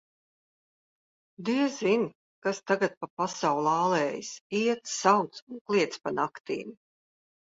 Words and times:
Diezin, 1.49 2.05
kas 2.47 2.61
tagad 2.71 2.95
pa 3.03 3.09
pasauli 3.21 3.69
ālējas: 3.73 4.31
iet, 4.61 4.81
sauc 4.93 5.41
un 5.51 5.61
kliedz 5.69 6.01
pa 6.07 6.15
naktīm. 6.21 6.73